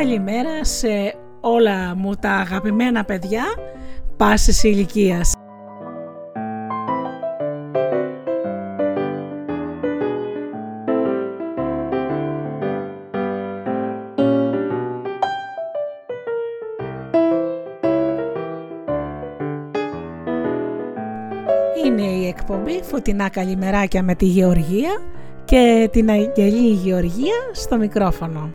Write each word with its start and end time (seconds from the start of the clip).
Καλημέρα 0.00 0.64
σε 0.64 1.14
όλα 1.40 1.94
μου 1.96 2.14
τα 2.14 2.30
αγαπημένα 2.30 3.04
παιδιά 3.04 3.44
πάσης 4.16 4.62
ηλικίας. 4.62 5.39
Εκπομπή 23.00 23.22
Φωτεινά 23.22 23.28
Καλημεράκια 23.28 24.02
με 24.02 24.14
τη 24.14 24.24
Γεωργία 24.24 24.90
και 25.44 25.88
την 25.92 26.10
Αγγελή 26.10 26.72
Γεωργία 26.72 27.34
στο 27.52 27.76
μικρόφωνο. 27.76 28.52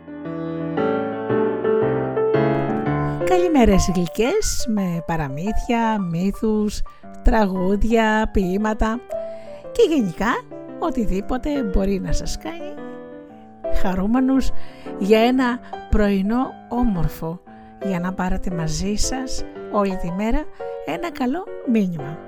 Καλημέρες 3.24 3.90
γλυκές 3.94 4.66
με 4.68 5.02
παραμύθια, 5.06 6.00
μύθους, 6.10 6.82
τραγούδια, 7.22 8.30
ποίηματα 8.32 9.00
και 9.72 9.94
γενικά 9.94 10.42
οτιδήποτε 10.78 11.62
μπορεί 11.62 12.00
να 12.00 12.12
σας 12.12 12.38
κάνει 12.38 12.74
χαρούμενους 13.82 14.50
για 14.98 15.20
ένα 15.20 15.60
πρωινό 15.90 16.52
όμορφο 16.68 17.40
για 17.84 18.00
να 18.00 18.12
πάρετε 18.12 18.50
μαζί 18.50 18.94
σας 18.94 19.44
όλη 19.72 19.96
τη 19.96 20.10
μέρα 20.16 20.44
ένα 20.86 21.12
καλό 21.12 21.44
μήνυμα. 21.72 22.25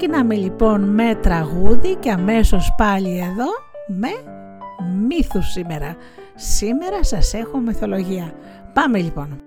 Ξεκινάμε 0.00 0.34
λοιπόν 0.34 0.80
με 0.80 1.14
τραγούδι 1.14 1.94
και 1.94 2.10
αμέσως 2.10 2.74
πάλι 2.76 3.18
εδώ 3.18 3.46
με 3.86 4.08
μύθους 5.06 5.50
σήμερα. 5.50 5.96
Σήμερα 6.34 7.04
σας 7.04 7.34
έχω 7.34 7.58
μυθολογία. 7.58 8.32
Πάμε 8.72 8.98
λοιπόν. 8.98 9.42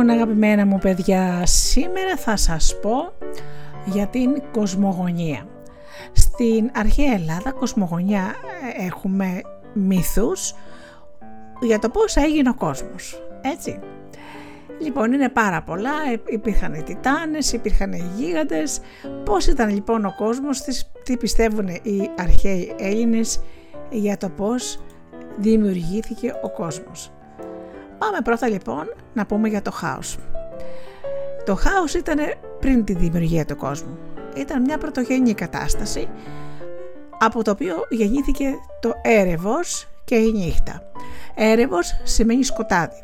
Λοιπόν 0.00 0.16
αγαπημένα 0.16 0.66
μου 0.66 0.78
παιδιά, 0.78 1.46
σήμερα 1.46 2.16
θα 2.16 2.36
σας 2.36 2.78
πω 2.80 3.12
για 3.84 4.06
την 4.06 4.42
κοσμογονία. 4.52 5.46
Στην 6.12 6.70
αρχαία 6.74 7.12
Ελλάδα 7.12 7.52
κοσμογονία 7.52 8.34
ε, 8.78 8.86
έχουμε 8.86 9.40
μύθους 9.72 10.54
για 11.60 11.78
το 11.78 11.88
πώς 11.88 12.16
έγινε 12.16 12.48
ο 12.48 12.54
κόσμος, 12.54 13.22
έτσι. 13.40 13.78
Λοιπόν, 14.80 15.12
είναι 15.12 15.28
πάρα 15.28 15.62
πολλά, 15.62 15.92
υπήρχαν 16.28 16.74
οι 16.74 16.82
τιτάνες, 16.82 17.52
υπήρχαν 17.52 17.92
οι 17.92 18.04
γίγαντες. 18.16 18.80
Πώς 19.24 19.46
ήταν 19.46 19.68
λοιπόν 19.68 20.04
ο 20.04 20.14
κόσμος, 20.16 20.60
τι 21.04 21.16
πιστεύουν 21.16 21.66
οι 21.68 22.10
αρχαίοι 22.18 22.74
Έλληνες 22.78 23.40
για 23.90 24.16
το 24.16 24.28
πώς 24.28 24.80
δημιουργήθηκε 25.36 26.34
ο 26.42 26.50
κόσμος. 26.50 27.12
Πάμε 28.00 28.20
πρώτα 28.24 28.48
λοιπόν 28.48 28.94
να 29.12 29.26
πούμε 29.26 29.48
για 29.48 29.62
το 29.62 29.70
χάος. 29.70 30.16
Το 31.44 31.54
χάος 31.54 31.94
ήταν 31.94 32.18
πριν 32.60 32.84
τη 32.84 32.94
δημιουργία 32.94 33.44
του 33.44 33.56
κόσμου. 33.56 33.98
Ήταν 34.36 34.62
μια 34.62 34.78
πρωτογενή 34.78 35.34
κατάσταση 35.34 36.08
από 37.18 37.44
το 37.44 37.50
οποίο 37.50 37.74
γεννήθηκε 37.88 38.54
το 38.80 38.92
έρευος 39.02 39.88
και 40.04 40.14
η 40.14 40.32
νύχτα. 40.32 40.82
Έρευος 41.34 42.00
σημαίνει 42.04 42.44
σκοτάδι 42.44 43.02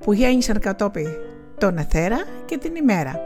που 0.00 0.12
γέννησαν 0.12 0.60
κατόπιν 0.60 1.08
τον 1.58 1.78
εθέρα 1.78 2.18
και 2.44 2.58
την 2.58 2.74
ημέρα. 2.74 3.20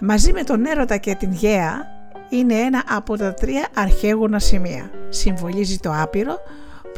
Μαζί 0.00 0.32
με 0.32 0.42
τον 0.42 0.66
έρωτα 0.66 0.96
και 0.96 1.14
την 1.14 1.32
γέα 1.32 1.86
είναι 2.28 2.54
ένα 2.54 2.82
από 2.88 3.16
τα 3.16 3.34
τρία 3.34 3.68
αρχαίγωνα 3.74 4.38
σημεία. 4.38 4.90
Συμβολίζει 5.08 5.78
το 5.78 5.92
άπειρο 5.94 6.38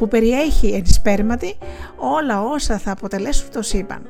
που 0.01 0.07
περιέχει 0.07 0.67
εν 0.67 0.85
σπέρματι 0.85 1.57
όλα 1.95 2.41
όσα 2.41 2.77
θα 2.77 2.91
αποτελέσουν 2.91 3.49
το 3.51 3.61
σύμπαν. 3.61 4.09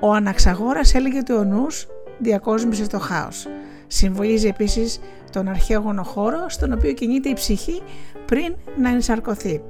Ο 0.00 0.12
Αναξαγόρας 0.12 0.94
έλεγε 0.94 1.18
ότι 1.18 1.32
ο 1.32 1.44
νους 1.44 1.86
διακόσμησε 2.18 2.86
το 2.86 2.98
χάος. 2.98 3.46
Συμβολίζει 3.86 4.46
επίσης 4.46 5.00
τον 5.32 5.48
αρχαίγωνο 5.48 6.02
χώρο 6.02 6.48
στον 6.48 6.72
οποίο 6.72 6.92
κινείται 6.92 7.28
η 7.28 7.32
ψυχή 7.32 7.82
πριν 8.26 8.54
να 8.76 8.88
ενσαρκωθεί. 8.88 9.62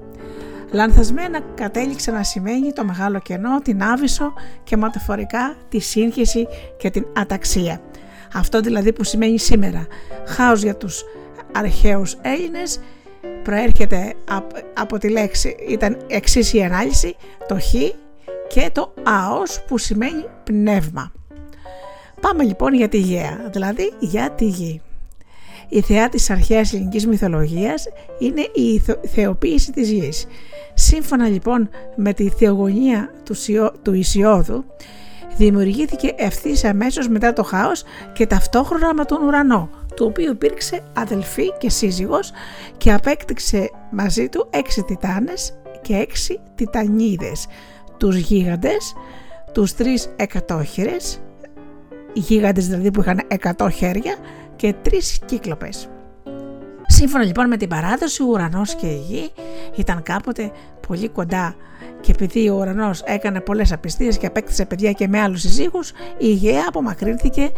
Λανθασμένα 0.71 1.41
κατέληξε 1.55 2.11
να 2.11 2.23
σημαίνει 2.23 2.73
το 2.73 2.85
μεγάλο 2.85 3.19
κενό, 3.19 3.61
την 3.61 3.83
άβυσο 3.83 4.33
και 4.65 4.77
μεταφορικά 4.77 5.57
τη 5.69 5.79
σύγχυση 5.79 6.47
και 6.77 6.91
την 6.91 7.07
αταξία. 7.13 7.81
Αυτό 8.35 8.61
δηλαδή 8.61 8.93
που 8.93 9.05
σημαίνει 9.05 9.39
σήμερα 9.39 9.87
χάος 10.27 10.63
για 10.63 10.77
τους 10.77 11.05
αρχαίους 11.53 12.17
Έλληνες 12.23 12.81
προέρχεται 13.43 14.15
από 14.75 14.99
τη 14.99 15.09
λέξη, 15.09 15.56
ήταν 15.69 15.97
εξής 16.06 16.53
η 16.53 16.62
ανάλυση, 16.62 17.17
το 17.49 17.59
χ 17.61 17.75
και 18.49 18.71
το 18.73 18.94
άος 19.03 19.62
που 19.67 19.79
σημαίνει 19.79 20.25
πνεύμα. 20.44 21.12
Πάμε 22.21 22.44
λοιπόν 22.44 22.75
για 22.75 22.89
τη 22.89 22.99
γέα, 22.99 23.49
δηλαδή 23.53 23.93
για 23.99 24.31
τη 24.31 24.44
γη. 24.44 24.81
Η 25.69 25.81
θεά 25.81 26.09
της 26.09 26.31
αρχαίας 26.31 26.73
ελληνικής 26.73 27.06
μυθολογίας 27.06 27.85
είναι 28.19 28.41
η 28.41 28.83
θεοποίηση 29.09 29.73
της 29.73 29.91
γης. 29.91 30.27
Σύμφωνα 30.75 31.29
λοιπόν 31.29 31.69
με 31.97 32.12
τη 32.12 32.29
θεογονία 32.29 33.11
του, 33.25 33.35
του 33.83 33.93
Ισιώδου, 33.94 34.65
δημιουργήθηκε 35.37 36.15
ευθύς 36.17 36.65
αμέσως 36.65 37.09
μετά 37.09 37.33
το 37.33 37.43
χάος 37.43 37.83
και 38.12 38.27
ταυτόχρονα 38.27 38.94
με 38.94 39.05
τον 39.05 39.23
ουρανό, 39.23 39.71
του 39.97 40.06
οποίου 40.09 40.31
υπήρξε 40.31 40.83
αδελφή 40.93 41.53
και 41.59 41.71
σύζυγος 41.71 42.31
και 42.77 42.93
απέκτηξε 42.93 43.71
μαζί 43.91 44.29
του 44.29 44.49
έξι 44.50 44.83
τιτάνες 44.83 45.59
και 45.83 45.94
έξι 45.94 46.41
τιτανίδες, 46.55 47.47
τους 47.97 48.17
γίγαντες, 48.17 48.94
τους 49.53 49.75
τρεις 49.75 50.12
εκατόχειρες, 50.17 51.21
οι 52.12 52.21
γίγαντες 52.21 52.67
δηλαδή 52.69 52.91
που 52.91 53.00
είχαν 53.00 53.21
εκατό 53.29 53.71
χέρια 53.71 54.17
και 54.56 54.75
τρεις 54.83 55.19
κύκλοπες. 55.25 55.89
Σύμφωνα 56.87 57.25
λοιπόν 57.25 57.47
με 57.47 57.56
την 57.56 57.69
παράδοση, 57.69 58.23
ο 58.23 58.27
ουρανός 58.27 58.75
και 58.75 58.87
η 58.87 59.05
γη 59.09 59.31
ήταν 59.75 60.03
κάποτε 60.03 60.50
πολύ 60.87 61.09
κοντά 61.09 61.55
και 62.00 62.12
επειδή 62.12 62.49
ο 62.49 62.55
ουρανός 62.55 63.03
έκανε 63.05 63.41
πολλές 63.41 63.73
απιστίες 63.73 64.19
και 64.19 64.27
απέκτησε 64.27 64.65
παιδιά 64.65 64.93
και 64.93 65.09
με 65.09 65.21
άλλους 65.21 65.41
συζύγους, 65.41 65.93
η 66.19 66.33
γη 66.33 66.59
απομακρύνθηκε 66.69 67.50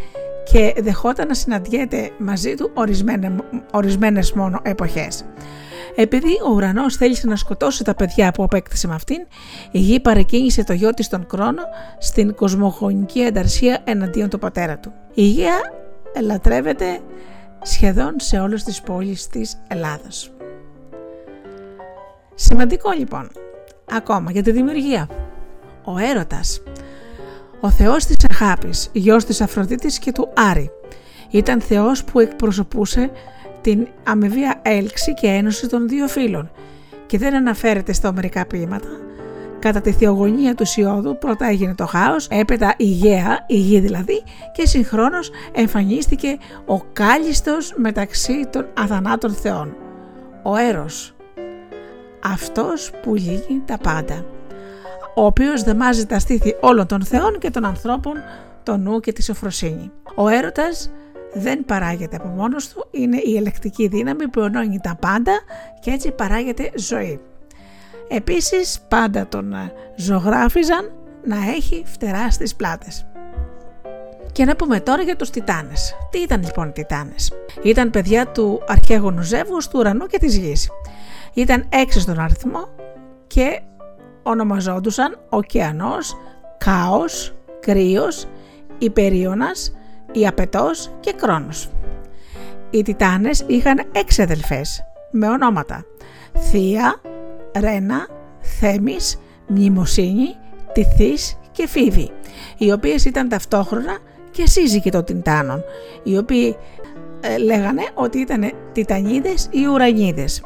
και 0.44 0.74
δεχόταν 0.78 1.26
να 1.26 1.34
συναντιέται 1.34 2.10
μαζί 2.18 2.54
του 2.54 2.70
ορισμένες 3.70 4.32
μόνο 4.32 4.60
εποχές. 4.62 5.24
Επειδή 5.96 6.32
ο 6.46 6.50
ουρανός 6.54 6.96
θέλησε 6.96 7.26
να 7.26 7.36
σκοτώσει 7.36 7.84
τα 7.84 7.94
παιδιά 7.94 8.32
που 8.32 8.42
απέκτησε 8.42 8.86
με 8.86 8.94
αυτήν, 8.94 9.26
η 9.70 9.78
γη 9.78 10.00
παρεκκίνησε 10.00 10.64
το 10.64 10.72
γιο 10.72 10.94
της 10.94 11.08
τον 11.08 11.26
Κρόνο 11.26 11.62
στην 11.98 12.34
κοσμογονική 12.34 13.20
ενταρσία 13.20 13.80
εναντίον 13.84 14.28
του 14.28 14.38
πατέρα 14.38 14.78
του. 14.78 14.92
Η 15.14 15.22
γη 15.22 15.44
λατρεύεται 16.22 17.00
σχεδόν 17.62 18.14
σε 18.16 18.38
όλες 18.38 18.64
τις 18.64 18.80
πόλεις 18.80 19.26
της 19.26 19.56
Ελλάδας. 19.68 20.30
Σημαντικό 22.34 22.90
λοιπόν, 22.90 23.30
ακόμα 23.90 24.30
για 24.30 24.42
τη 24.42 24.50
δημιουργία. 24.50 25.08
Ο 25.84 25.98
έρωτας, 25.98 26.62
ο 27.64 27.70
θεός 27.70 28.04
της 28.04 28.16
αγάπης, 28.30 28.88
γιος 28.92 29.24
της 29.24 29.40
Αφροδίτης 29.40 29.98
και 29.98 30.12
του 30.12 30.28
Άρη, 30.50 30.70
ήταν 31.30 31.60
θεός 31.60 32.04
που 32.04 32.20
εκπροσωπούσε 32.20 33.10
την 33.60 33.86
αμοιβία 34.04 34.60
έλξη 34.62 35.14
και 35.14 35.26
ένωση 35.26 35.68
των 35.68 35.88
δύο 35.88 36.08
φίλων. 36.08 36.50
Και 37.06 37.18
δεν 37.18 37.34
αναφέρεται 37.34 37.92
στα 37.92 38.08
ομερικά 38.08 38.46
ποίηματα, 38.46 38.88
Κατά 39.58 39.80
τη 39.80 39.92
θεογονία 39.92 40.54
του 40.54 40.64
Σιώδου 40.64 41.18
πρώτα 41.18 41.46
έγινε 41.46 41.74
το 41.74 41.86
χάος, 41.86 42.26
έπειτα 42.30 42.74
η 42.76 42.84
γέα, 42.84 43.44
η 43.46 43.56
γη 43.56 43.80
δηλαδή, 43.80 44.22
και 44.52 44.66
συγχρόνως 44.66 45.30
εμφανίστηκε 45.52 46.38
ο 46.66 46.80
κάλιστος 46.92 47.74
μεταξύ 47.76 48.46
των 48.50 48.66
αθανάτων 48.74 49.34
θεών. 49.34 49.76
Ο 50.42 50.56
Έρος, 50.56 51.14
αυτός 52.24 52.90
που 53.02 53.14
λύγει 53.14 53.62
τα 53.66 53.78
πάντα, 53.78 54.24
ο 55.14 55.24
οποίος 55.24 55.62
δεμάζει 55.62 56.06
τα 56.06 56.18
στήθη 56.18 56.56
όλων 56.60 56.86
των 56.86 57.04
θεών 57.04 57.38
και 57.38 57.50
των 57.50 57.64
ανθρώπων, 57.64 58.14
το 58.62 58.76
νου 58.76 59.00
και 59.00 59.12
της 59.12 59.24
σοφροσύνη. 59.24 59.90
Ο 60.14 60.28
έρωτας 60.28 60.90
δεν 61.34 61.64
παράγεται 61.64 62.16
από 62.16 62.28
μόνος 62.28 62.68
του, 62.68 62.86
είναι 62.90 63.16
η 63.24 63.36
ελεκτική 63.36 63.88
δύναμη 63.88 64.28
που 64.28 64.40
ενώνει 64.40 64.78
τα 64.82 64.96
πάντα 65.00 65.32
και 65.80 65.90
έτσι 65.90 66.10
παράγεται 66.10 66.70
ζωή. 66.74 67.20
Επίσης 68.08 68.80
πάντα 68.88 69.26
τον 69.26 69.52
ε, 69.52 69.72
ζωγράφιζαν 69.96 70.92
να 71.24 71.36
έχει 71.36 71.82
φτερά 71.86 72.30
στις 72.30 72.54
πλάτες. 72.54 73.06
Και 74.32 74.44
να 74.44 74.56
πούμε 74.56 74.80
τώρα 74.80 75.02
για 75.02 75.16
τους 75.16 75.30
Τιτάνες. 75.30 75.96
Τι 76.10 76.18
ήταν 76.18 76.42
λοιπόν 76.42 76.68
οι 76.68 76.72
Τιτάνες; 76.72 77.32
Ήταν 77.62 77.90
παιδιά 77.90 78.26
του 78.26 78.62
αρχαίγωνου 78.66 79.22
ζεύγους, 79.22 79.68
του 79.68 79.78
ουρανού 79.78 80.06
και 80.06 80.18
της 80.18 80.36
γης. 80.36 80.70
Ήταν 81.34 81.66
έξι 81.68 82.00
στον 82.00 82.18
αριθμό 82.18 82.68
και 83.26 83.60
ονομαζόντουσαν 84.24 85.18
ωκεανός, 85.28 86.16
κάος, 86.58 87.34
κρύος, 87.60 88.26
υπερίωνας, 88.78 89.72
ιαπετός 90.12 90.90
και 91.00 91.12
κρόνος. 91.12 91.68
Οι 92.70 92.82
Τιτάνες 92.82 93.44
είχαν 93.46 93.82
έξι 93.92 94.22
αδελφές 94.22 94.84
με 95.10 95.28
ονόματα 95.28 95.84
Θεία, 96.38 97.00
Ρένα, 97.58 98.08
Θέμης, 98.40 99.18
Μνημοσύνη, 99.46 100.36
Τιθής 100.72 101.38
και 101.52 101.68
Φίβη, 101.68 102.10
οι 102.58 102.72
οποίες 102.72 103.04
ήταν 103.04 103.28
ταυτόχρονα 103.28 103.98
και 104.30 104.46
σύζυγοι 104.46 104.90
των 104.90 105.04
Τιτάνων, 105.04 105.64
οι 106.02 106.18
οποίοι 106.18 106.56
ε, 107.20 107.38
λέγανε 107.38 107.82
ότι 107.94 108.18
ήταν 108.18 108.52
Τιτανίδες 108.72 109.48
ή 109.50 109.66
Ουρανίδες. 109.66 110.42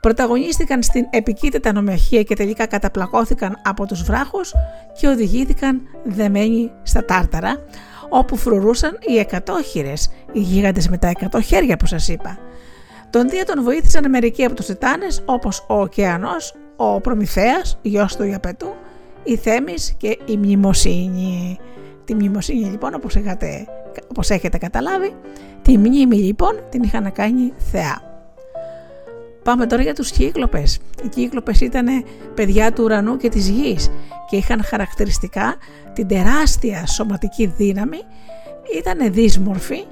Πρωταγωνίστηκαν 0.00 0.82
στην 0.82 1.06
επική 1.10 1.50
τετανομαχία 1.50 2.22
και 2.22 2.34
τελικά 2.34 2.66
καταπλακώθηκαν 2.66 3.60
από 3.64 3.86
τους 3.86 4.02
βράχους 4.02 4.54
και 5.00 5.08
οδηγήθηκαν 5.08 5.80
δεμένοι 6.04 6.72
στα 6.82 7.04
Τάρταρα, 7.04 7.56
όπου 8.08 8.36
φρουρούσαν 8.36 8.98
οι 9.00 9.18
εκατόχειρες, 9.18 10.10
οι 10.32 10.40
γίγαντες 10.40 10.88
με 10.88 10.98
τα 10.98 11.08
εκατό 11.08 11.40
χέρια 11.40 11.76
που 11.76 11.86
σας 11.86 12.08
είπα. 12.08 12.38
Τον 13.10 13.28
Δία 13.28 13.44
τον 13.44 13.62
βοήθησαν 13.62 14.10
μερικοί 14.10 14.44
από 14.44 14.54
τους 14.54 14.66
Τιτάνες 14.66 15.22
όπως 15.24 15.64
ο 15.68 15.80
Ωκεανός, 15.80 16.54
ο 16.76 17.00
Προμηθέας, 17.00 17.78
γιος 17.82 18.16
του 18.16 18.24
Ιαπετού, 18.24 18.74
η 19.24 19.36
Θέμης 19.36 19.94
και 19.96 20.18
η 20.24 20.36
Μνημοσύνη. 20.36 21.58
Τη 22.04 22.14
Μνημοσύνη 22.14 22.64
λοιπόν 22.64 22.94
όπως, 22.94 23.16
έχετε, 23.16 23.66
όπως 24.08 24.30
έχετε 24.30 24.58
καταλάβει, 24.58 25.16
τη 25.62 25.78
Μνήμη 25.78 26.16
λοιπόν 26.16 26.64
την 26.68 26.82
είχαν 26.82 27.12
κάνει 27.12 27.52
θεά. 27.56 28.15
Πάμε 29.46 29.66
τώρα 29.66 29.82
για 29.82 29.94
τους 29.94 30.10
Κύκλοπες. 30.10 30.78
Οι 31.04 31.08
Κύκλοπες 31.08 31.60
ήταν 31.60 31.86
παιδιά 32.34 32.72
του 32.72 32.84
ουρανού 32.84 33.16
και 33.16 33.28
της 33.28 33.48
γης 33.48 33.90
και 34.30 34.36
είχαν 34.36 34.64
χαρακτηριστικά 34.64 35.56
την 35.92 36.08
τεράστια 36.08 36.86
σωματική 36.86 37.46
δύναμη, 37.46 37.98
ήταν 38.78 39.12
δύσμορφοι 39.12 39.84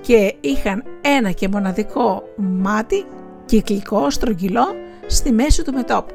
και 0.00 0.34
είχαν 0.40 0.82
ένα 1.00 1.30
και 1.30 1.48
μοναδικό 1.48 2.22
μάτι 2.36 3.04
κυκλικό, 3.44 4.10
στρογγυλό, 4.10 4.66
στη 5.06 5.32
μέση 5.32 5.64
του 5.64 5.72
μετόπου. 5.72 6.14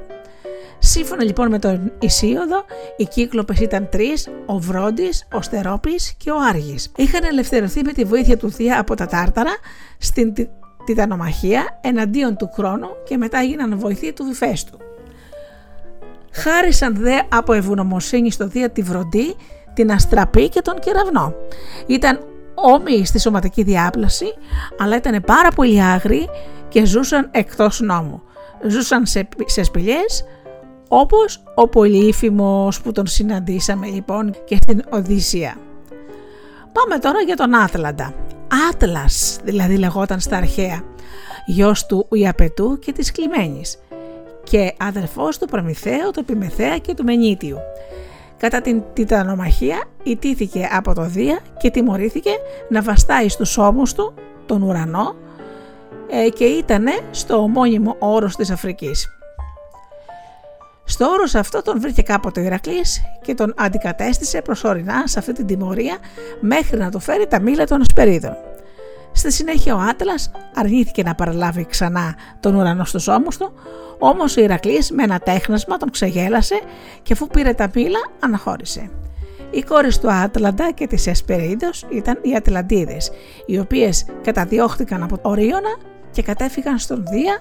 Σύμφωνα 0.80 1.24
λοιπόν 1.24 1.50
με 1.50 1.60
τον 1.60 1.92
Ισίωδο, 2.00 2.66
οι 2.98 3.06
κύκλοπες 3.06 3.60
ήταν 3.60 3.90
τρεις, 3.90 4.30
ο 4.46 4.60
Βρόντις, 4.60 5.28
ο 5.34 5.42
Στερόπης 5.42 6.14
και 6.18 6.32
ο 6.32 6.36
Άργης. 6.50 6.92
Είχαν 6.96 7.24
ελευθερωθεί 7.24 7.82
με 7.84 7.92
τη 7.92 8.04
βοήθεια 8.04 8.38
του 8.38 8.52
Θεία 8.52 8.80
από 8.80 8.96
τα 8.96 9.06
Τάρταρα 9.06 9.54
στην 9.98 10.34
Τιτανομαχία 10.86 11.78
εναντίον 11.82 12.36
του 12.36 12.50
Χρόνου 12.54 12.88
και 13.04 13.18
μετά 13.18 13.40
έγιναν 13.40 13.80
βοηθοί 13.80 14.14
του 14.14 14.24
Βιφέστου. 14.24 14.78
Χάρισαν 16.32 16.96
δε 16.96 17.20
από 17.30 17.54
ευγνωμοσύνη 17.54 18.32
στο 18.32 18.50
Θεία 18.50 18.70
τη 18.70 18.82
Βροντή, 18.82 19.36
την 19.74 19.92
Αστραπή 19.92 20.50
και 20.50 20.62
τον 20.62 20.80
Κεραυνό. 20.80 21.34
Ήταν 21.88 22.20
όμοιοι 22.56 23.06
στη 23.06 23.20
σωματική 23.20 23.64
διάπλαση, 23.64 24.26
αλλά 24.80 24.96
ήταν 24.96 25.24
πάρα 25.26 25.50
πολύ 25.50 25.84
άγριοι 25.84 26.30
και 26.68 26.86
ζούσαν 26.86 27.28
εκτός 27.32 27.80
νόμου. 27.80 28.22
Ζούσαν 28.68 29.06
σε, 29.06 29.28
σε 29.46 29.64
σπηλιές, 29.64 30.26
όπως 30.88 31.44
ο 31.56 31.68
Πολύφημος 31.68 32.82
που 32.82 32.92
τον 32.92 33.08
συναντήσαμε 33.08 33.88
λοιπόν 33.88 34.36
και 34.46 34.58
στην 34.62 34.84
Οδύσσια. 34.90 35.58
Πάμε 36.72 36.98
τώρα 37.00 37.20
για 37.20 37.36
τον 37.36 37.56
Άτλαντα. 37.56 38.14
Άτλας 38.72 39.40
δηλαδή 39.44 39.78
λεγόταν 39.78 40.20
στα 40.20 40.38
αρχαία, 40.38 40.84
γιος 41.46 41.86
του 41.86 42.08
Ιαπετού 42.12 42.80
και 42.80 42.92
της 42.92 43.12
Κλιμένης 43.12 43.78
και 44.44 44.74
αδερφός 44.78 45.38
του 45.38 45.48
Προμηθέου, 45.48 46.12
του 46.14 46.20
Επιμεθέα 46.20 46.78
και 46.78 46.94
του 46.94 47.04
Μενίτιου. 47.04 47.58
Κατά 48.38 48.62
την 48.62 48.84
τιτανομαχία 48.94 49.84
ιτήθηκε 50.04 50.70
από 50.72 50.94
το 50.94 51.02
Δία 51.02 51.40
και 51.58 51.70
τιμωρήθηκε 51.72 52.32
να 52.70 52.82
βαστάει 52.82 53.30
στους 53.30 53.58
ώμους 53.58 53.94
του 53.94 54.14
τον 54.46 54.62
ουρανό 54.62 55.16
ε, 56.10 56.30
και 56.30 56.46
ήτανε 56.46 56.92
στο 57.12 57.38
ομώνυμο 57.38 57.96
όρος 58.00 58.36
της 58.36 58.50
Αφρικής. 58.50 59.10
Στο 60.86 61.06
όρος 61.06 61.36
αυτό 61.36 61.62
τον 61.62 61.80
βρήκε 61.80 62.02
κάποτε 62.02 62.40
ο 62.40 62.44
Ηρακλής 62.44 63.02
και 63.22 63.34
τον 63.34 63.54
αντικατέστησε 63.58 64.42
προσωρινά 64.42 65.08
σε 65.08 65.20
αυτή 65.20 65.34
την 65.34 65.46
τιμωρία 65.46 65.98
μέχρι 66.40 66.78
να 66.78 66.92
του 66.92 67.00
φέρει 67.00 67.28
τα 67.28 67.40
μήλα 67.42 67.66
των 67.66 67.82
Ασπερίδων. 67.82 68.38
Στη 69.18 69.32
συνέχεια 69.32 69.76
ο 69.76 69.80
Άτλας 69.80 70.32
αρνήθηκε 70.56 71.04
να 71.04 71.16
παραλάβει 71.16 71.66
ξανά 71.66 72.16
τον 72.40 72.56
ουρανό 72.56 72.86
στους 72.86 73.08
ώμους 73.08 73.38
του, 73.38 73.54
όμως 74.00 74.38
ο 74.38 74.42
Ηρακλής 74.42 74.92
με 74.92 75.04
ένα 75.04 75.20
τέχνασμα 75.20 75.78
τον 75.78 75.90
ξεγέλασε 75.90 76.62
και 77.02 77.14
αφού 77.14 77.28
πήρε 77.28 77.54
τα 77.54 77.70
μήλα 77.74 78.00
αναχώρησε. 78.20 78.90
Οι 79.52 79.62
κόρες 79.62 80.00
του 80.00 80.12
Άτλαντα 80.12 80.72
και 80.72 80.88
της 80.88 81.08
Εσπερίδος 81.08 81.86
ήταν 81.90 82.20
οι 82.22 82.36
Ατλαντίδες, 82.36 83.12
οι 83.46 83.60
οποίες 83.60 84.06
καταδιώχθηκαν 84.22 85.04
από 85.04 85.18
Ορίωνα 85.22 85.78
και 86.12 86.22
κατέφυγαν 86.22 86.78
στον 86.80 87.06
Δία 87.06 87.38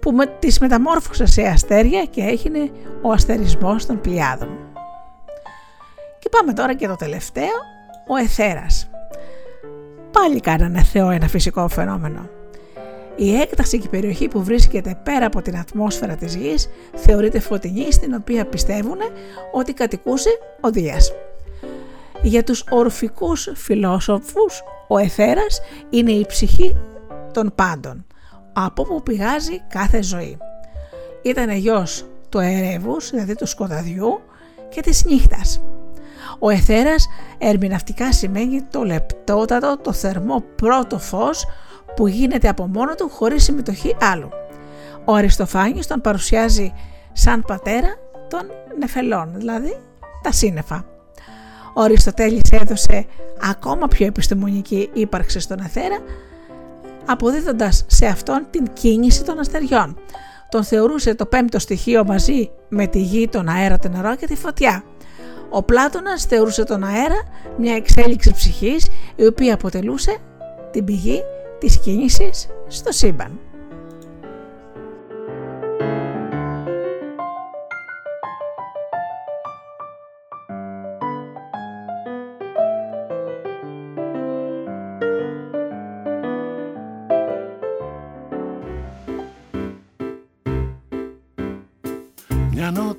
που 0.00 0.12
με, 0.12 0.26
τις 0.26 0.58
μεταμόρφωσε 0.58 1.26
σε 1.26 1.42
αστέρια 1.42 2.04
και 2.04 2.20
έγινε 2.20 2.70
ο 3.02 3.12
αστερισμός 3.12 3.86
των 3.86 4.00
πλοιάδων. 4.00 4.48
Και 6.18 6.28
πάμε 6.28 6.52
τώρα 6.52 6.74
και 6.74 6.86
το 6.86 6.96
τελευταίο, 6.96 7.56
ο 8.08 8.16
Εθέρας. 8.16 8.90
Πάλι 10.12 10.40
κάνανε 10.40 10.82
Θεό 10.82 11.10
ένα 11.10 11.28
φυσικό 11.28 11.68
φαινόμενο. 11.68 12.28
Η 13.16 13.34
έκταση 13.34 13.78
και 13.78 13.86
η 13.86 13.90
περιοχή 13.90 14.28
που 14.28 14.42
βρίσκεται 14.42 15.00
πέρα 15.02 15.26
από 15.26 15.42
την 15.42 15.58
ατμόσφαιρα 15.58 16.14
της 16.14 16.34
γης 16.34 16.68
θεωρείται 16.94 17.40
φωτεινή 17.40 17.92
στην 17.92 18.14
οποία 18.14 18.46
πιστεύουν 18.46 18.98
ότι 19.52 19.72
κατοικούσε 19.72 20.30
ο 20.60 20.70
Δίας. 20.70 21.12
Για 22.22 22.44
τους 22.44 22.64
ορφικούς 22.70 23.48
φιλόσοφους 23.54 24.62
ο 24.88 24.98
εθέρας 24.98 25.60
είναι 25.90 26.10
η 26.12 26.26
ψυχή 26.26 26.76
των 27.32 27.52
πάντων 27.54 28.06
από 28.52 28.84
που 28.84 29.02
πηγάζει 29.02 29.60
κάθε 29.68 30.02
ζωή. 30.02 30.38
Ήταν 31.22 31.50
γιος 31.50 32.04
του 32.28 32.38
ερεύους, 32.38 33.10
δηλαδή 33.10 33.34
του 33.34 33.46
σκοταδιού 33.46 34.20
και 34.68 34.80
της 34.80 35.04
νύχτας. 35.04 35.60
Ο 36.38 36.50
εθέρας 36.50 37.08
ερμηναυτικά 37.38 38.12
σημαίνει 38.12 38.62
το 38.62 38.82
λεπτότατο, 38.82 39.78
το 39.82 39.92
θερμό 39.92 40.44
πρώτο 40.56 40.98
φως 40.98 41.46
που 41.96 42.06
γίνεται 42.06 42.48
από 42.48 42.66
μόνο 42.66 42.94
του 42.94 43.08
χωρίς 43.08 43.42
συμμετοχή 43.42 43.96
άλλου. 44.00 44.28
Ο 45.04 45.14
Αριστοφάνης 45.14 45.86
τον 45.86 46.00
παρουσιάζει 46.00 46.72
σαν 47.12 47.44
πατέρα 47.46 47.94
των 48.28 48.40
νεφελών, 48.78 49.32
δηλαδή 49.36 49.80
τα 50.22 50.32
σύννεφα. 50.32 50.84
Ο 51.74 51.82
Αριστοτέλης 51.82 52.50
έδωσε 52.50 53.06
ακόμα 53.50 53.88
πιο 53.88 54.06
επιστημονική 54.06 54.90
ύπαρξη 54.92 55.40
στον 55.40 55.58
εθέρα 55.58 55.98
αποδίδοντας 57.06 57.84
σε 57.86 58.06
αυτόν 58.06 58.46
την 58.50 58.64
κίνηση 58.72 59.24
των 59.24 59.38
αστεριών. 59.38 59.96
Τον 60.48 60.64
θεωρούσε 60.64 61.14
το 61.14 61.26
πέμπτο 61.26 61.58
στοιχείο 61.58 62.04
μαζί 62.04 62.50
με 62.68 62.86
τη 62.86 63.00
γη, 63.00 63.28
τον 63.28 63.48
αέρα, 63.48 63.78
το 63.78 63.88
νερό 63.88 64.16
και 64.16 64.26
τη 64.26 64.36
φωτιά. 64.36 64.84
Ο 65.50 65.62
Πλάτωνας 65.62 66.24
θεωρούσε 66.24 66.64
τον 66.64 66.84
αέρα 66.84 67.22
μια 67.58 67.74
εξέλιξη 67.74 68.32
ψυχής 68.32 68.86
η 69.16 69.26
οποία 69.26 69.54
αποτελούσε 69.54 70.16
την 70.70 70.84
πηγή 70.84 71.22
της 71.58 71.78
κίνησης 71.78 72.48
στο 72.68 72.92
σύμπαν. 72.92 73.47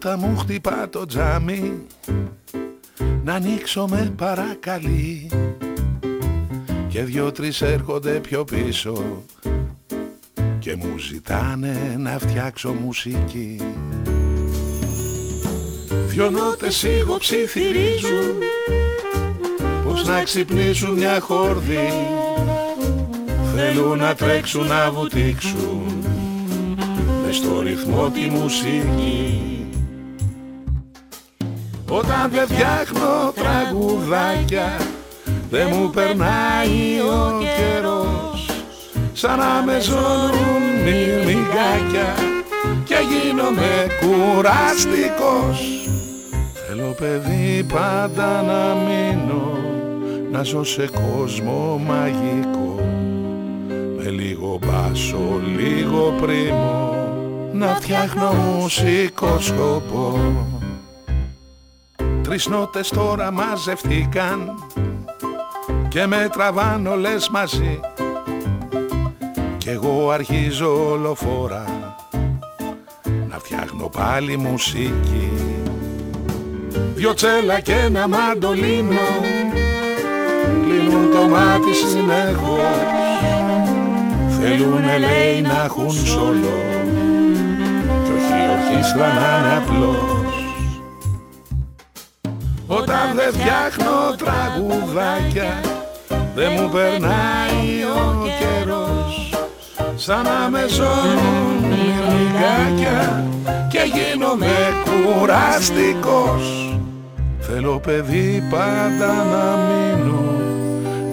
Νότα 0.10 0.28
μου 0.28 0.38
χτυπά 0.38 0.90
το 0.90 1.06
τζάμι. 1.06 1.86
Να 3.24 3.34
ανοίξω 3.34 3.88
με 3.88 4.14
παρακαλεί 4.18 5.30
Και 6.88 7.04
δυο-τρεις 7.04 7.62
έρχονται 7.62 8.12
πιο 8.12 8.44
πίσω 8.44 9.24
Και 10.60 10.76
μου 10.76 10.98
ζητάνε 10.98 11.96
να 11.98 12.20
φτιάξω 12.20 12.74
μουσική. 12.74 13.62
Δυο 16.08 16.30
νότες 16.30 16.86
ψιθυρίζουν 17.20 18.38
Πως 19.84 20.06
να 20.08 20.24
ξυπνήσουν 20.24 20.94
μια 20.94 21.20
χόρδη 21.20 21.90
Θέλουν 23.56 23.98
να 23.98 24.16
τρέξουν 24.16 24.68
να 24.68 24.92
βουτήξουν 24.92 26.00
μες 27.26 27.36
στο 27.36 27.62
ρυθμό 27.62 28.10
τη 28.10 28.30
μουσική 28.30 29.59
όταν 31.90 32.30
δεν 32.32 32.48
φτιάχνω 32.48 33.34
τραγουδάκια 33.36 34.78
δεν 35.50 35.68
μου 35.72 35.90
περνάει 35.90 37.00
ο 37.00 37.42
καιρός. 37.42 38.50
Σαν 39.14 39.38
να 39.38 39.64
με 39.66 39.80
ζώνουν 39.80 40.62
μυρμηγκάκια 40.84 42.14
και 42.84 42.96
γίνομαι 43.10 43.88
κουραστικός 44.02 45.80
Θέλω 46.72 46.96
παιδί 47.00 47.66
πάντα 47.74 48.42
να 48.42 48.76
μείνω 48.76 49.58
να 50.32 50.44
ζω 50.44 50.64
σε 50.64 50.90
κόσμο 50.90 51.82
μαγικό. 51.88 52.76
Με 53.98 54.10
λίγο 54.10 54.60
μπάσο, 54.66 55.42
λίγο 55.58 56.14
πρίμο 56.22 56.94
να 57.54 57.68
φτιάχνω 57.68 58.32
μουσικό 58.34 59.40
σκοπό 59.40 60.20
Τρεις 62.30 62.48
νότες 62.48 62.90
τώρα 62.90 63.32
μαζευτήκαν 63.32 64.64
και 65.88 66.06
με 66.06 66.30
τραβάν 66.32 66.88
όλες 66.88 67.30
μαζί. 67.30 67.80
Κι 69.58 69.70
εγώ 69.70 70.10
αρχίζω 70.12 70.90
όλο 70.92 71.16
φορά 71.16 71.96
να 73.30 73.40
φτιάχνω 73.40 73.90
πάλι 73.90 74.38
μουσική. 74.38 75.32
Δυο 76.96 77.14
τσέλα 77.14 77.60
και 77.60 77.74
ένα 77.74 78.08
μαντολίνο 78.08 79.08
κλείνουν 80.64 81.12
το 81.12 81.28
μάτι 81.28 81.74
συνεχώς. 81.74 82.60
Θέλουνε 84.40 84.98
λέει 84.98 85.42
να 85.42 85.64
έχουν 85.64 85.92
σολό 85.92 86.60
κι 88.04 88.12
όχι 88.12 88.50
ορχήστρα 88.52 89.08
να 89.08 89.38
είναι 89.38 89.58
απλό. 89.58 90.09
όταν 90.09 90.09
δεν 93.16 93.34
φτιάχνω 93.34 94.16
τραγουδάκια 94.18 95.62
δεν 96.36 96.52
μου 96.52 96.70
περνάει 96.70 97.84
ο 97.96 98.28
καιρός. 98.40 99.34
Σαν 99.96 100.24
να 100.24 100.50
με 100.50 100.66
ζώνουν 100.68 101.60
και 103.70 103.80
γίνομαι 103.94 104.56
κουραστικός. 104.86 106.78
Θέλω 107.40 107.80
παιδί 107.80 108.48
πάντα 108.50 109.14
να 109.14 109.58
μείνω 109.58 110.24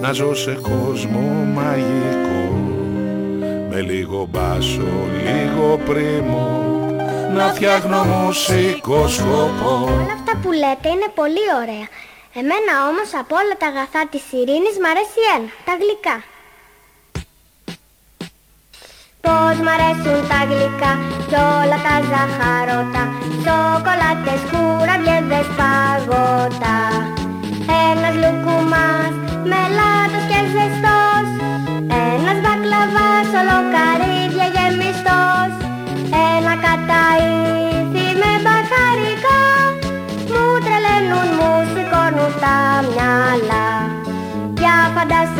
να 0.01 0.11
ζω 0.11 0.35
σε 0.35 0.51
κόσμο 0.61 1.47
μαγικό. 1.53 2.59
Με 3.69 3.81
λίγο 3.81 4.27
μπάσο, 4.31 4.91
λίγο 5.23 5.79
πρίμο 5.85 6.76
να 7.35 7.47
φτιάχνω 7.53 8.03
μουσικοσκοπό 8.03 9.73
Όλα 9.83 10.13
αυτά 10.19 10.33
που 10.41 10.51
λέτε 10.51 10.87
είναι 10.93 11.09
πολύ 11.15 11.45
ωραία. 11.61 11.87
Εμένα 12.39 12.73
όμως 12.89 13.09
από 13.21 13.35
όλα 13.41 13.55
τα 13.61 13.67
αγαθά 13.67 14.01
της 14.11 14.23
ειρήνης 14.37 14.75
μ' 14.81 14.89
αρέσει 14.93 15.21
ένα, 15.35 15.49
τα 15.67 15.73
γλυκά. 15.81 16.17
Πώς 19.25 19.55
μ' 19.63 19.71
αρέσουν 19.75 20.19
τα 20.31 20.39
γλυκά 20.49 20.91
κι 21.29 21.37
όλα 21.59 21.77
τα 21.85 21.95
ζαχαρώτα 22.09 23.03
Σοκολάτες, 23.43 24.41
κουραμπιέδες, 24.51 25.47
παγωτά 25.59 26.79
Ένας 27.89 28.15
λουκουμάς, 28.21 29.13
μελάτος 29.49 30.23
και 30.29 30.39
ζεστός 30.53 30.96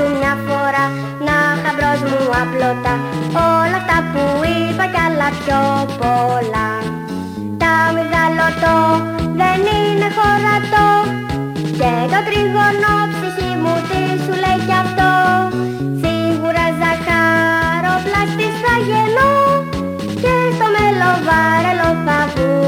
φαντάσου 0.08 0.20
μια 0.20 0.38
φορά. 0.48 0.86
Να 1.28 1.38
χαμπρός 1.62 2.02
μου 2.10 2.22
απλώτα 2.42 2.94
Όλα 3.52 3.78
αυτά 3.82 3.98
που 4.12 4.24
είπα 4.54 4.86
κι 4.94 5.02
άλλα 5.08 5.30
πιο 5.42 5.62
πολλά. 6.02 6.70
Τα 7.62 7.74
μυγαλωτό 7.94 8.80
δεν 9.40 9.60
είναι 9.76 10.08
χωρατό. 10.18 10.90
Και 11.80 11.94
το 12.12 12.20
τριγωνό 12.28 12.96
ψυχή 13.12 13.52
μου 13.62 13.74
τι 13.90 14.02
σου 14.24 14.34
λέει 14.44 14.60
κι 14.68 14.78
αυτό. 14.84 15.12
Σίγουρα 16.02 16.66
ζαχάρο 16.80 17.94
πλαστής 18.06 18.56
θα 18.64 18.74
γεννώ. 18.88 19.34
Και 20.24 20.36
στο 20.56 20.68
μελοβάρελο 20.76 21.90
θα 22.06 22.20
βουτυχτώ 22.34 22.67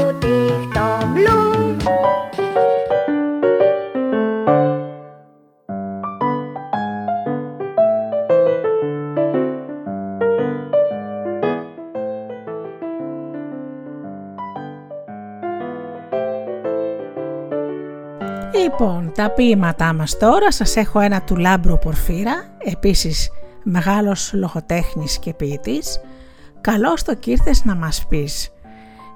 Λοιπόν, 18.54 19.12
τα 19.14 19.30
ποίηματά 19.30 19.92
μας 19.92 20.16
τώρα 20.18 20.52
σας 20.52 20.76
έχω 20.76 21.00
ένα 21.00 21.22
του 21.22 21.36
Λάμπρου 21.36 21.78
Πορφύρα, 21.78 22.32
επίσης 22.64 23.30
μεγάλος 23.62 24.32
λογοτέχνης 24.32 25.18
και 25.18 25.34
ποιητής. 25.34 26.00
Καλώς 26.60 27.02
το 27.02 27.14
κύρθες 27.14 27.64
να 27.64 27.74
μας 27.74 28.06
πεις. 28.08 28.50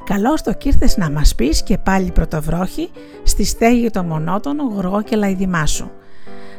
Καλώς 0.05 0.43
το 0.43 0.53
κύρθες 0.53 0.97
να 0.97 1.11
μας 1.11 1.35
πεις 1.35 1.63
και 1.63 1.79
πάλι 1.79 2.11
πρωτοβρόχη 2.11 2.91
στη 3.23 3.45
στέγη 3.45 3.91
το 3.91 4.03
μονότονο 4.03 4.63
γοργό 4.63 5.03
και 5.03 5.17
λαϊδιμά 5.17 5.67
σου. 5.67 5.91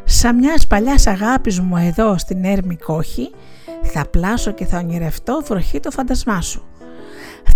Σαν 0.03 0.35
μιας 0.35 0.67
παλιάς 0.67 1.07
αγάπης 1.07 1.59
μου 1.59 1.77
εδώ 1.77 2.17
στην 2.17 2.43
έρμη 2.43 2.75
κόχη, 2.75 3.31
θα 3.83 4.05
πλάσω 4.05 4.51
και 4.51 4.65
θα 4.65 4.77
ονειρευτώ 4.77 5.41
βροχή 5.45 5.79
το 5.79 5.91
φαντασμά 5.91 6.41
σου. 6.41 6.63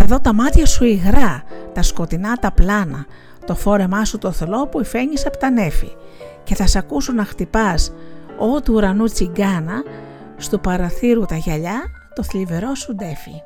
Θα 0.02 0.06
δω 0.08 0.20
τα 0.20 0.34
μάτια 0.34 0.66
σου 0.66 0.84
υγρά, 0.86 1.44
τα 1.74 1.82
σκοτεινά 1.82 2.36
τα 2.36 2.52
πλάνα, 2.52 3.06
το 3.46 3.56
φόρεμά 3.56 4.06
σου 4.06 4.18
το 4.18 4.32
θολό 4.32 4.68
που 4.68 4.80
υφαίνεις 4.80 5.26
από 5.26 5.38
τα 5.38 5.50
νέφη 5.50 5.92
και 6.44 6.56
θα 6.56 6.68
σ' 6.68 6.76
ακούσω 6.76 7.12
να 7.14 7.26
χτυπάς 7.26 7.92
ό 8.38 8.62
του 8.62 8.74
ουρανού 8.74 9.06
τσιγκάνα 9.06 9.84
στο 10.38 10.58
παραθύρου 10.58 11.26
τα 11.26 11.36
γυαλιά 11.36 11.82
το 12.16 12.24
θλιβερό 12.24 12.76
σου 12.76 12.96
ντέφι. 12.96 13.42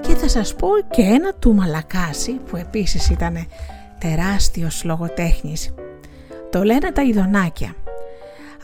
Και 0.00 0.14
θα 0.14 0.28
σας 0.28 0.54
πω 0.54 0.68
και 0.90 1.02
ένα 1.02 1.32
του 1.38 1.54
Μαλακάση 1.54 2.32
που 2.32 2.56
επίσης 2.56 3.10
ήταν 3.10 3.46
τεράστιος 3.98 4.84
λογοτέχνης. 4.84 5.74
Το 6.50 6.62
λένε 6.62 6.92
τα 6.92 7.02
ειδονάκια. 7.02 7.74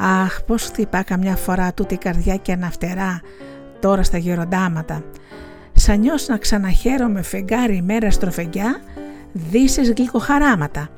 Αχ, 0.03 0.43
πως 0.43 0.65
χτυπά 0.65 1.03
καμιά 1.03 1.37
φορά 1.37 1.73
τούτη 1.75 1.97
καρδιά 1.97 2.37
και 2.37 2.53
αναφτερά 2.53 3.21
τώρα 3.81 4.03
στα 4.03 4.19
γεροντάματα. 4.19 5.05
Σαν 5.73 5.99
νιώσ 5.99 6.29
να 6.29 6.37
ξαναχαίρομαι 6.37 7.23
φεγγάρι 7.23 7.83
μέρα 7.83 8.11
στροφεγγιά, 8.11 8.81
δύσες 9.33 9.93
γλυκοχαράματα. 9.93 10.89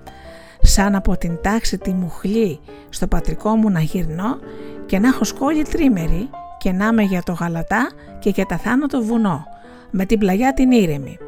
Σαν 0.61 0.95
από 0.95 1.17
την 1.17 1.39
τάξη 1.43 1.79
τη 1.79 1.93
μουχλή 1.93 2.61
στο 2.89 3.07
πατρικό 3.07 3.57
μου 3.57 3.71
να 3.71 3.81
γυρνώ 3.81 4.39
και 4.87 4.99
να 4.99 5.09
έχω 5.09 5.25
σκόλη 5.25 5.63
τρίμερη 5.63 6.31
και 6.59 6.73
να 6.73 6.87
είμαι 6.87 7.03
για 7.03 7.23
το 7.23 7.33
γαλατά 7.33 7.91
και 8.19 8.31
για 8.31 8.47
τα 8.47 8.57
θάνατο 8.57 9.03
βουνό, 9.03 9.47
με 9.91 10.05
την 10.05 10.19
πλαγιά 10.19 10.55
την 10.55 10.71
ήρεμη. 10.71 11.19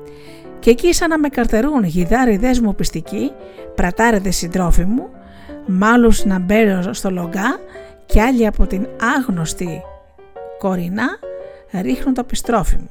Και 0.58 0.70
εκεί 0.70 0.94
σαν 0.94 1.08
να 1.08 1.18
με 1.18 1.28
καρτερούν 1.28 1.84
γιδάριδες 1.84 2.60
μου 2.60 2.74
πιστικοί, 2.74 3.30
πρατάρεδες 3.74 4.36
συντρόφοι 4.36 4.84
μου, 4.84 5.08
μάλους 5.66 6.24
να 6.24 6.38
μπαίνω 6.38 6.92
στο 6.92 7.10
λογκά 7.10 7.58
και 8.06 8.22
άλλοι 8.22 8.46
από 8.46 8.66
την 8.66 8.86
άγνωστη 9.16 9.82
κορινά 10.58 11.18
ρίχνουν 11.82 12.14
το 12.14 12.24
πιστρόφι 12.24 12.76
μου. 12.76 12.88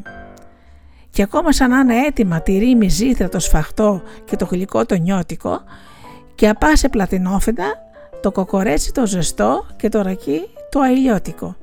Και 1.10 1.22
ακόμα 1.22 1.52
σαν 1.52 1.70
να 1.70 1.80
είναι 1.80 2.06
έτοιμα 2.06 2.42
τη 2.42 2.58
ρήμη 2.58 2.90
ζήθρα 2.90 3.30
το 3.30 3.40
σφαχτό 3.40 4.02
και 4.26 4.36
το 4.36 4.46
γλυκό 4.46 4.86
το 4.86 4.96
νιώτικο 4.96 5.62
και 6.36 6.50
απάσε 6.50 6.90
πλατινόφεντα 6.90 7.66
το 8.22 8.32
κοκορέτσι 8.32 8.92
το 8.92 9.06
ζεστό 9.06 9.66
και 9.76 9.90
το 9.90 10.02
ρακί 10.02 10.42
το 10.70 10.80
αηλιώτικο. 10.80 11.56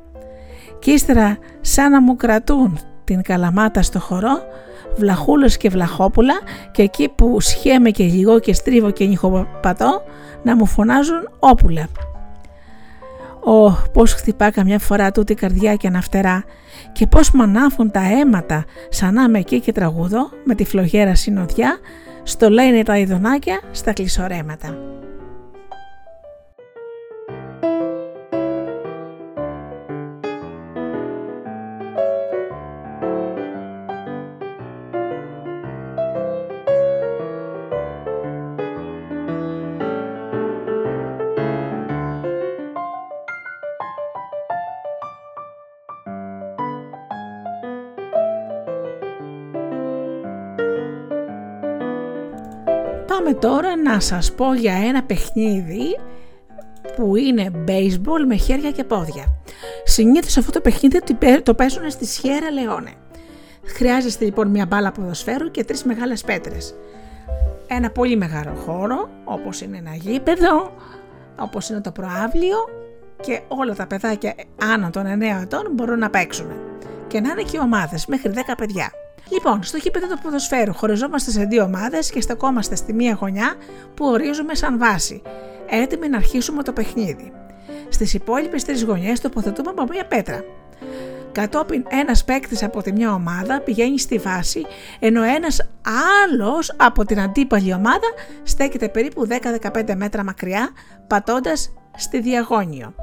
Κι 0.79 0.90
ύστερα 0.90 1.38
σαν 1.61 1.90
να 1.90 2.03
μου 2.03 2.16
κρατούν 2.16 2.79
την 3.05 3.23
καλαμάτα 3.23 3.83
στο 3.83 4.01
χορό 4.01 4.42
βλαχούλες 4.96 5.57
και 5.57 5.68
βλαχόπουλα 5.68 6.35
και 6.73 6.83
εκεί 6.83 7.09
που 7.09 7.40
σχέμε 7.40 7.90
και 7.90 8.05
λιγό 8.05 8.38
και 8.38 8.55
στρίβω 8.55 8.90
και 8.90 9.05
νυχοπατώ 9.05 10.03
να 10.42 10.57
μου 10.57 10.66
φωνάζουν 10.66 11.29
όπουλα. 11.38 11.88
Ω, 13.44 13.70
πώς 13.70 14.12
χτυπά 14.12 14.50
καμιά 14.50 14.79
φορά 14.79 15.12
τούτη 15.12 15.35
καρδιά 15.35 15.74
και 15.74 15.87
αναφτερά 15.87 16.44
και 16.92 17.07
πώς 17.07 17.31
μ' 17.31 17.40
ανάφουν 17.40 17.90
τα 17.90 18.00
αίματα 18.00 18.64
σαν 18.88 19.14
να 19.14 19.22
είμαι 19.22 19.38
εκεί 19.38 19.61
και 19.61 19.72
τραγουδώ 19.72 20.31
με 20.44 20.55
τη 20.55 20.64
φλογέρα 20.64 21.14
συνοδιά 21.14 21.79
στο 22.22 22.50
λένε 22.50 22.83
τα 22.83 22.98
ειδονάκια 22.98 23.61
στα 23.70 23.92
κλεισορέματα. 23.92 24.76
Πάμε 53.31 53.43
τώρα 53.43 53.77
να 53.77 54.01
σας 54.01 54.33
πω 54.33 54.55
για 54.55 54.75
ένα 54.75 55.03
παιχνίδι 55.03 55.99
που 56.97 57.16
είναι 57.16 57.51
baseball 57.69 58.25
με 58.27 58.37
χέρια 58.37 58.71
και 58.71 58.85
πόδια. 58.85 59.25
Συνήθως 59.85 60.37
αυτό 60.37 60.51
το 60.51 60.61
παιχνίδι 60.61 61.01
το 61.43 61.55
παίζουν 61.55 61.90
στη 61.90 62.07
Σιέρα 62.07 62.51
Λεόνε. 62.51 62.90
Χρειάζεστε 63.64 64.25
λοιπόν 64.25 64.49
μια 64.49 64.66
μπάλα 64.66 64.93
ποδοσφαίρου 64.93 65.51
και 65.51 65.64
τρεις 65.64 65.85
μεγάλες 65.85 66.23
πέτρες. 66.23 66.75
Ένα 67.66 67.90
πολύ 67.90 68.16
μεγάλο 68.16 68.55
χώρο, 68.55 69.09
όπως 69.25 69.61
είναι 69.61 69.77
ένα 69.77 69.95
γήπεδο, 69.95 70.73
όπως 71.40 71.69
είναι 71.69 71.81
το 71.81 71.90
προάβλιο 71.90 72.57
και 73.21 73.40
όλα 73.49 73.75
τα 73.75 73.87
παιδάκια 73.87 74.35
άνω 74.75 74.90
των 74.90 75.07
9 75.07 75.40
ετών 75.43 75.69
μπορούν 75.73 75.99
να 75.99 76.11
παίξουν. 76.11 76.47
Και 77.07 77.21
να 77.21 77.31
είναι 77.31 77.43
και 77.43 77.59
ομάδες 77.59 78.07
μέχρι 78.07 78.31
10 78.35 78.55
παιδιά. 78.57 78.90
Λοιπόν, 79.33 79.62
στο 79.62 79.77
γήπεδο 79.77 80.07
του 80.07 80.19
ποδοσφαίρου 80.23 80.75
χωριζόμαστε 80.75 81.31
σε 81.31 81.45
δύο 81.45 81.64
ομάδες 81.64 82.11
και 82.11 82.21
στεκόμαστε 82.21 82.75
στη 82.75 82.93
μία 82.93 83.16
γωνιά 83.21 83.55
που 83.95 84.07
ορίζουμε 84.07 84.55
σαν 84.55 84.79
βάση, 84.79 85.23
έτοιμοι 85.69 86.09
να 86.09 86.16
αρχίσουμε 86.16 86.62
το 86.62 86.73
παιχνίδι. 86.73 87.33
Στις 87.88 88.14
υπόλοιπες 88.14 88.64
τρεις 88.64 88.85
γωνιές 88.85 89.21
τοποθετούμε 89.21 89.71
από 89.71 89.87
μία 89.93 90.07
πέτρα. 90.07 90.45
Κατόπιν 91.33 91.85
ένας 91.88 92.25
παίκτης 92.25 92.62
από 92.62 92.83
τη 92.83 92.93
μια 92.93 93.12
ομάδα 93.12 93.61
πηγαίνει 93.61 93.99
στη 93.99 94.19
βάση, 94.19 94.66
ενώ 94.99 95.23
ένας 95.23 95.71
άλλος 96.25 96.75
από 96.77 97.05
την 97.05 97.21
αντίπαλη 97.21 97.75
ομάδα 97.75 98.07
στέκεται 98.43 98.88
περίπου 98.88 99.27
10-15 99.27 99.95
μέτρα 99.95 100.25
μακριά, 100.25 100.71
πατώντας 101.07 101.73
στη 101.97 102.21
διαγώνιο. 102.21 102.95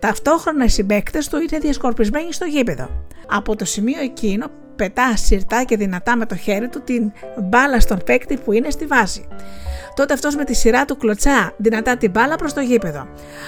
Ταυτόχρονα 0.00 0.64
οι 0.64 0.68
συμπαίκτες 0.68 1.28
του 1.28 1.36
είναι 1.36 1.58
διασκορπισμένοι 1.58 2.32
στο 2.32 2.44
γήπεδο. 2.44 2.88
Από 3.28 3.56
το 3.56 3.64
σημείο 3.64 4.00
εκείνο 4.00 4.50
πετά 4.78 5.16
σιρτά 5.16 5.62
και 5.64 5.76
δυνατά 5.76 6.16
με 6.16 6.26
το 6.26 6.36
χέρι 6.36 6.68
του 6.68 6.82
την 6.82 7.12
μπάλα 7.42 7.80
στον 7.80 8.00
παίκτη 8.04 8.36
που 8.36 8.52
είναι 8.52 8.70
στη 8.70 8.86
βάση. 8.86 9.28
Τότε 9.94 10.12
αυτός 10.12 10.36
με 10.36 10.44
τη 10.44 10.54
σειρά 10.54 10.84
του 10.84 10.96
κλωτσά 10.96 11.52
δυνατά 11.56 11.96
την 11.96 12.10
μπάλα 12.10 12.36
προς 12.36 12.52
το 12.52 12.60
γήπεδο. 12.60 13.06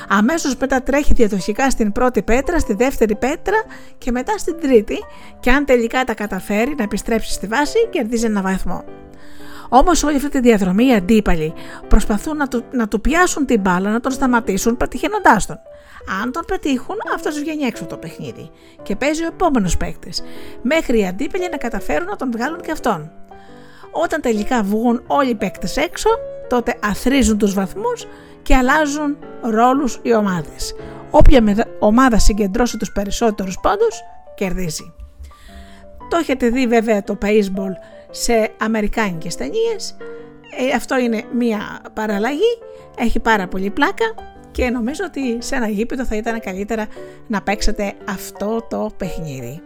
Αμέσως 0.08 0.56
μετά 0.56 0.82
τρέχει 0.82 1.14
διαδοχικά 1.14 1.70
στην 1.70 1.92
πρώτη 1.92 2.22
πέτρα, 2.22 2.58
στη 2.58 2.74
δεύτερη 2.74 3.16
πέτρα 3.16 3.62
και 3.98 4.10
μετά 4.10 4.38
στην 4.38 4.60
τρίτη, 4.60 4.96
και 5.40 5.50
αν 5.50 5.64
τελικά 5.64 6.04
τα 6.04 6.14
καταφέρει 6.14 6.74
να 6.76 6.82
επιστρέψει 6.82 7.32
στη 7.32 7.46
βάση, 7.46 7.88
κερδίζει 7.90 8.24
ένα 8.24 8.42
βαθμό. 8.42 8.84
Όμως 9.72 10.02
όλη 10.02 10.16
αυτή 10.16 10.28
τη 10.28 10.40
διαδρομή 10.40 10.87
οι 10.87 10.94
αντίπαλοι 10.94 11.52
προσπαθούν 11.88 12.37
να 12.37 12.48
του, 12.48 12.64
να 12.72 12.88
του 12.88 13.00
πιάσουν 13.00 13.46
την 13.46 13.61
μπάλα, 13.61 13.90
να 13.90 14.00
τον 14.00 14.12
σταματήσουν 14.12 14.76
πετυχαίνοντάς 14.76 15.46
τον. 15.46 15.59
Αν 16.22 16.33
τον 16.33 16.44
πετύχουν, 16.46 16.96
αυτός 17.14 17.38
βγαίνει 17.38 17.62
έξω 17.62 17.83
από 17.83 17.92
το 17.92 17.98
παιχνίδι 17.98 18.50
και 18.83 18.96
παίζει 18.96 19.22
ο 19.22 19.26
επόμενος 19.26 19.76
παίκτης, 19.76 20.22
μέχρι 20.62 21.00
οι 21.00 21.06
αντίπαλοι 21.06 21.48
να 21.50 21.56
καταφέρουν 21.56 22.06
να 22.06 22.16
τον 22.16 22.30
βγάλουν 22.30 22.61
και 22.61 22.70
αυτόν. 22.70 23.11
Όταν 23.90 24.20
τελικά 24.20 24.62
βγουν 24.62 25.02
όλοι 25.06 25.30
οι 25.30 25.35
παίκτες 25.35 25.76
έξω, 25.76 26.09
τότε 26.48 26.78
αθρίζουν 26.83 27.38
τους 27.38 27.54
βαθμούς 27.54 28.06
και 28.42 28.56
αλλάζουν 28.56 29.16
ρόλους 29.40 30.00
οι 30.02 30.14
ομάδες. 30.14 30.74
Όποια 31.11 31.66
ομάδα 31.78 32.18
συγκεντρώσει 32.18 32.76
τους 32.76 32.92
περισσότερους 32.92 33.59
πόντους, 33.62 34.00
κερδίζει. 34.35 34.92
Το 36.09 36.16
έχετε 36.16 36.48
δει 36.48 36.66
βέβαια 36.66 37.02
το 37.02 37.18
baseball 37.22 37.72
σε 38.10 38.52
αμερικάνικες 38.58 39.34
ταινίες. 39.34 39.96
Ε, 40.58 40.74
αυτό 40.76 40.98
είναι 40.98 41.24
μία 41.32 41.80
παραλλαγή, 41.94 42.58
έχει 42.96 43.20
πάρα 43.20 43.48
πολύ 43.48 43.70
πλάκα 43.70 44.14
και 44.50 44.70
νομίζω 44.70 45.04
ότι 45.06 45.36
σε 45.42 45.56
ένα 45.56 45.68
γήπεδο 45.68 46.04
θα 46.04 46.16
ήταν 46.16 46.40
καλύτερα 46.40 46.86
να 47.26 47.42
παίξετε 47.42 47.94
αυτό 48.08 48.66
το 48.70 48.90
παιχνίδι. 48.96 49.62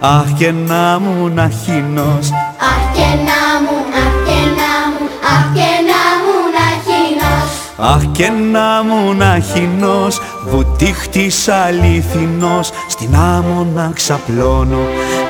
Αχ 0.00 0.26
και 0.38 0.52
να 0.52 0.98
μου 0.98 1.28
να 1.28 1.48
χεινός 1.48 2.30
Αχ 2.58 2.82
και 2.94 3.08
να 3.28 3.40
μου, 3.64 3.76
αχ 4.02 4.14
και 4.26 4.40
να 4.58 4.72
μου, 4.92 5.06
αχ 5.34 5.44
και 5.54 5.70
να 5.90 6.02
μου 6.22 6.36
να 6.56 6.66
χεινός 6.84 7.50
Αχ 7.76 8.02
και 8.12 8.30
να 8.52 8.82
μου 8.84 9.14
να 9.14 9.38
χεινός 9.38 10.20
Βουτύχτης 10.50 11.48
αληθινός. 11.48 12.70
Στην 12.88 13.16
άμμο 13.16 13.66
να 13.74 13.90
ξαπλώνω 13.94 14.78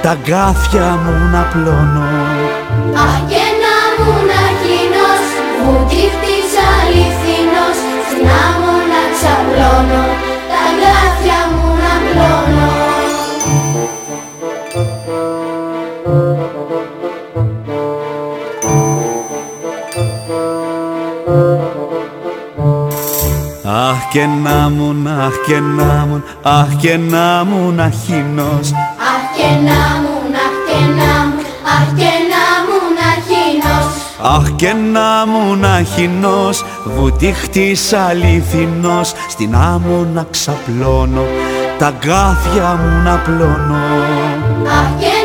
Τα 0.03 0.17
γκάθια 0.23 0.99
μου 1.05 1.31
να 1.33 1.43
πλώνω. 1.53 2.05
Αχ 2.95 3.29
και 3.29 3.48
Αχ 23.71 24.09
και 24.13 24.27
να 24.27 24.69
μου, 24.69 25.09
αχ 25.09 25.35
και 25.47 25.61
να 25.61 26.07
μου, 26.09 26.23
αχ 26.43 26.75
και 26.81 26.97
να 26.97 27.45
μου 27.45 27.73
να 27.73 27.91
χεινός 27.91 28.73
Αχ 29.11 29.25
και 29.37 29.49
να 29.69 29.81
μου, 30.03 30.15
αχ 30.45 30.57
και 30.69 30.81
να 30.99 31.27
μου, 31.27 31.43
αχ 31.77 31.89
και 31.97 32.13
να 32.33 32.45
μου 32.67 32.79
να 32.99 33.11
χεινός 33.27 33.93
Αχ 34.23 34.51
και 34.57 34.73
να 34.93 35.27
μου 35.27 35.57
να 35.57 35.83
χεινός, 35.95 36.65
βουτύχτης 36.85 37.93
αληθινός. 37.93 39.13
Στην 39.29 39.55
άμμο 39.55 40.07
να 40.15 40.27
ξαπλώνω, 40.31 41.27
τα 41.79 41.91
γκάθια 41.91 42.81
μου 42.83 43.03
να 43.03 43.17
πλώνω. 43.17 43.77
Αχ 44.79 45.01
και 45.01 45.18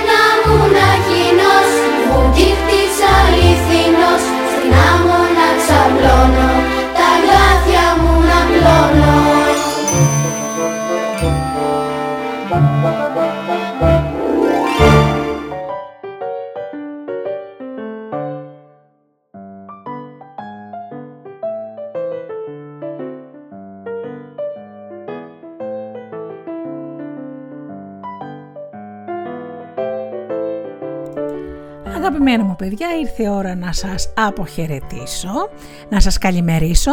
Αγαπημένα 32.06 32.44
μου 32.44 32.56
παιδιά, 32.56 32.88
ήρθε 33.00 33.24
η 33.24 33.28
ώρα 33.28 33.56
να 33.56 33.72
σας 33.72 34.14
αποχαιρετήσω, 34.16 35.50
να 35.90 36.00
σας 36.00 36.18
καλημερίσω, 36.18 36.92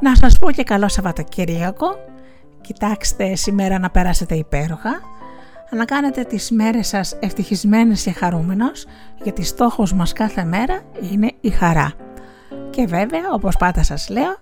να 0.00 0.14
σας 0.14 0.38
πω 0.38 0.50
και 0.50 0.62
καλό 0.62 0.88
Σαββατοκύριακο. 0.88 1.86
Κοιτάξτε 2.60 3.34
σήμερα 3.34 3.78
να 3.78 3.90
περάσετε 3.90 4.34
υπέροχα, 4.34 5.00
να 5.70 5.84
κάνετε 5.84 6.22
τις 6.22 6.50
μέρες 6.50 6.88
σας 6.88 7.16
ευτυχισμένες 7.20 8.02
και 8.02 8.12
χαρούμενος, 8.12 8.86
γιατί 9.22 9.42
στόχος 9.42 9.92
μας 9.92 10.12
κάθε 10.12 10.44
μέρα 10.44 10.80
είναι 11.12 11.32
η 11.40 11.50
χαρά. 11.50 11.92
Και 12.70 12.86
βέβαια, 12.86 13.32
όπως 13.32 13.56
πάντα 13.56 13.82
σας 13.82 14.08
λέω, 14.08 14.38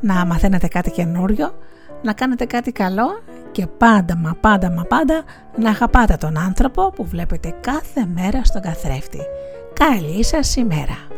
να 0.00 0.24
μαθαίνετε 0.26 0.68
κάτι 0.68 0.90
καινούριο, 0.90 1.54
να 2.02 2.12
κάνετε 2.12 2.44
κάτι 2.44 2.72
καλό 2.72 3.22
και 3.52 3.66
πάντα 3.66 4.16
μα 4.16 4.36
πάντα 4.40 4.70
μα 4.70 4.82
πάντα 4.82 5.22
να 5.56 5.70
αγαπάτε 5.70 6.16
τον 6.16 6.38
άνθρωπο 6.38 6.90
που 6.90 7.04
βλέπετε 7.04 7.54
κάθε 7.60 8.06
μέρα 8.14 8.44
στον 8.44 8.62
καθρέφτη. 8.62 9.20
Καλή 9.74 10.24
σας 10.24 10.56
ημέρα! 10.56 11.09